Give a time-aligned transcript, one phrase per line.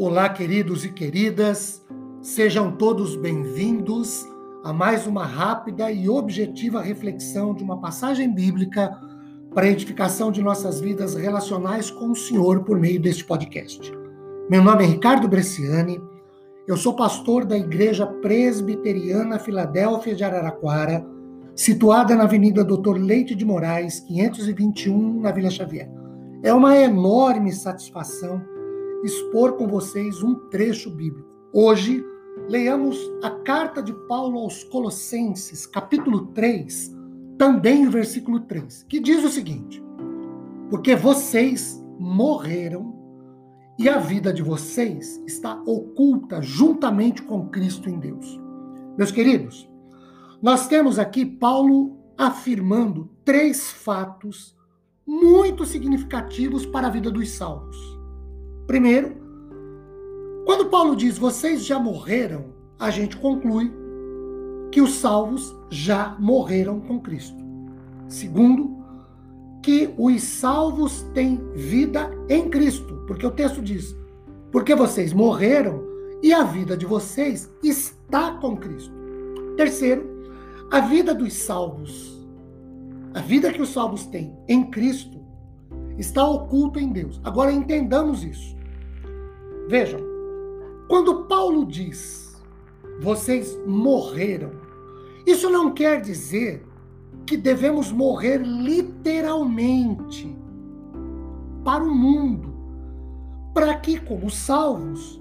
[0.00, 1.84] Olá, queridos e queridas,
[2.22, 4.24] sejam todos bem-vindos
[4.62, 8.96] a mais uma rápida e objetiva reflexão de uma passagem bíblica
[9.52, 13.90] para edificação de nossas vidas relacionais com o Senhor por meio deste podcast.
[14.48, 16.00] Meu nome é Ricardo Bresciani,
[16.68, 21.04] eu sou pastor da Igreja Presbiteriana Filadélfia de Araraquara,
[21.56, 25.90] situada na Avenida Doutor Leite de Moraes, 521, na Vila Xavier.
[26.44, 28.40] É uma enorme satisfação
[29.02, 31.28] expor com vocês um trecho bíblico.
[31.52, 32.04] Hoje,
[32.48, 36.96] leiamos a carta de Paulo aos Colossenses, capítulo 3,
[37.36, 39.82] também o versículo 3, que diz o seguinte:
[40.70, 42.96] Porque vocês morreram
[43.78, 48.40] e a vida de vocês está oculta juntamente com Cristo em Deus.
[48.96, 49.70] Meus queridos,
[50.42, 54.56] nós temos aqui Paulo afirmando três fatos
[55.06, 57.97] muito significativos para a vida dos salvos.
[58.68, 59.16] Primeiro,
[60.44, 63.72] quando Paulo diz vocês já morreram, a gente conclui
[64.70, 67.42] que os salvos já morreram com Cristo.
[68.08, 68.76] Segundo,
[69.62, 73.96] que os salvos têm vida em Cristo, porque o texto diz:
[74.52, 75.82] porque vocês morreram
[76.22, 78.92] e a vida de vocês está com Cristo.
[79.56, 80.06] Terceiro,
[80.70, 82.22] a vida dos salvos,
[83.14, 85.18] a vida que os salvos têm em Cristo,
[85.96, 87.18] está oculta em Deus.
[87.24, 88.57] Agora entendamos isso.
[89.68, 90.00] Vejam,
[90.88, 92.34] quando Paulo diz,
[93.00, 94.52] vocês morreram,
[95.26, 96.66] isso não quer dizer
[97.26, 100.34] que devemos morrer literalmente
[101.62, 102.54] para o mundo,
[103.52, 105.20] para que, como salvos,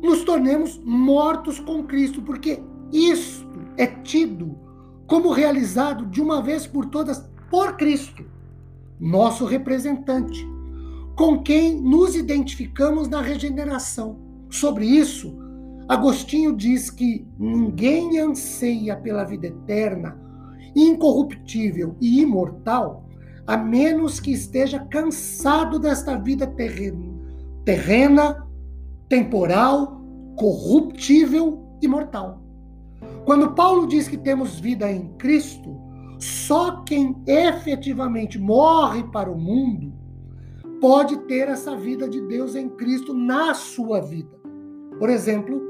[0.00, 4.56] nos tornemos mortos com Cristo, porque isto é tido
[5.08, 8.24] como realizado de uma vez por todas por Cristo,
[9.00, 10.55] nosso representante
[11.16, 14.18] com quem nos identificamos na regeneração.
[14.50, 15.34] Sobre isso,
[15.88, 20.20] Agostinho diz que ninguém anseia pela vida eterna,
[20.74, 23.08] incorruptível e imortal,
[23.46, 27.14] a menos que esteja cansado desta vida terrena,
[27.64, 28.46] terrena
[29.08, 30.02] temporal,
[30.36, 32.42] corruptível e mortal.
[33.24, 35.80] Quando Paulo diz que temos vida em Cristo,
[36.18, 40.05] só quem efetivamente morre para o mundo
[40.80, 44.36] pode ter essa vida de Deus em Cristo na sua vida.
[44.98, 45.60] Por exemplo,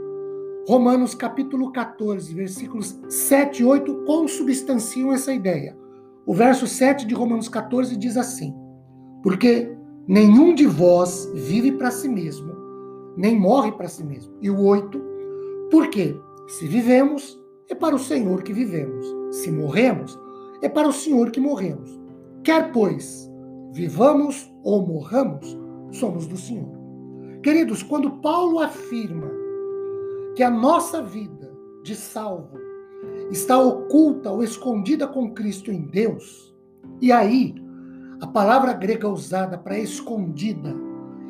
[0.68, 5.76] Romanos capítulo 14, versículos 7 e 8 consubstanciam essa ideia.
[6.26, 8.54] O verso 7 de Romanos 14 diz assim:
[9.22, 9.72] Porque
[10.08, 12.52] nenhum de vós vive para si mesmo,
[13.16, 14.34] nem morre para si mesmo.
[14.40, 15.00] E o 8,
[15.70, 16.16] porque
[16.48, 19.06] se vivemos, é para o Senhor que vivemos.
[19.30, 20.18] Se morremos,
[20.62, 21.96] é para o Senhor que morremos.
[22.42, 23.30] Quer, pois,
[23.72, 25.56] vivamos ou morramos,
[25.92, 26.76] somos do Senhor.
[27.40, 29.30] Queridos, quando Paulo afirma
[30.34, 32.58] que a nossa vida de salvo
[33.30, 36.52] está oculta ou escondida com Cristo em Deus,
[37.00, 37.54] e aí
[38.20, 40.74] a palavra grega usada para escondida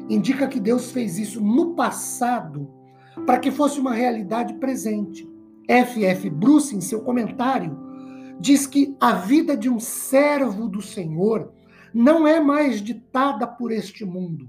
[0.09, 2.71] indica que Deus fez isso no passado
[3.27, 5.31] para que fosse uma realidade presente.
[5.69, 6.03] F.
[6.03, 6.31] F.
[6.31, 7.77] Bruce, em seu comentário,
[8.41, 11.53] diz que a vida de um servo do Senhor
[11.97, 14.47] não é mais ditada por este mundo,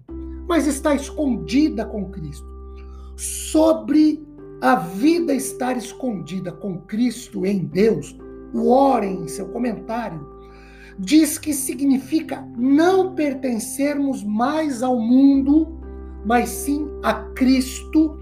[0.49, 2.45] mas está escondida com Cristo.
[3.15, 4.21] Sobre
[4.59, 8.19] a vida estar escondida com Cristo em Deus,
[8.53, 10.27] o Warren, em seu comentário,
[10.99, 15.79] diz que significa não pertencermos mais ao mundo,
[16.25, 18.19] mas sim a Cristo.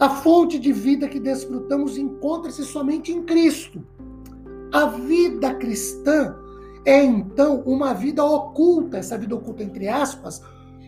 [0.00, 3.80] A fonte de vida que desfrutamos encontra-se somente em Cristo.
[4.72, 6.34] A vida cristã
[6.84, 10.42] é então uma vida oculta, essa vida oculta entre aspas,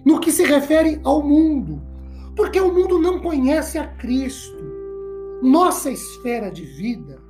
[0.05, 1.83] no que se refere ao mundo.
[2.35, 4.63] Porque o mundo não conhece a Cristo.
[5.43, 7.21] Nossa esfera de vida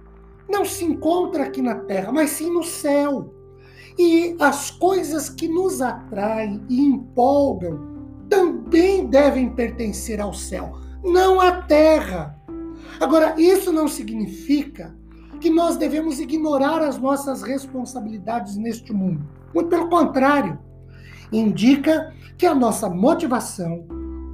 [0.49, 3.35] não se encontra aqui na terra, mas sim no céu.
[3.99, 7.81] E as coisas que nos atraem e empolgam
[8.29, 12.39] também devem pertencer ao céu, não à terra.
[13.01, 14.95] Agora, isso não significa
[15.43, 19.29] que nós devemos ignorar as nossas responsabilidades neste mundo.
[19.53, 20.57] Muito pelo contrário,
[21.33, 23.85] indica que a nossa motivação,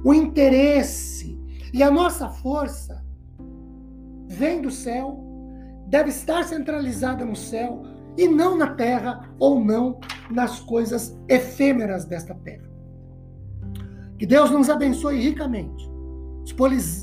[0.05, 1.35] o interesse
[1.73, 3.03] e a nossa força
[4.27, 5.19] vem do céu,
[5.87, 7.81] deve estar centralizada no céu
[8.15, 12.69] e não na terra ou não nas coisas efêmeras desta terra.
[14.19, 15.89] Que Deus nos abençoe ricamente,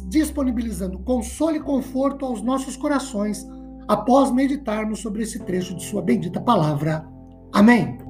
[0.09, 3.45] disponibilizando consolo e conforto aos nossos corações
[3.89, 7.07] após meditarmos sobre esse trecho de Sua bendita palavra.
[7.53, 8.06] Amém.